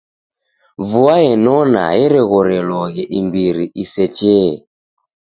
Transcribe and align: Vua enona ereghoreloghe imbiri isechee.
Vua 0.91 1.15
enona 1.31 1.83
ereghoreloghe 2.05 3.03
imbiri 3.19 3.65
isechee. 3.83 4.49